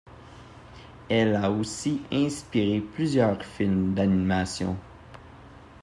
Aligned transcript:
Elle 1.09 1.35
a 1.35 1.51
aussi 1.51 2.01
inspiré 2.11 2.81
plusieurs 2.81 3.43
films 3.45 3.93
d’animation. 3.93 4.75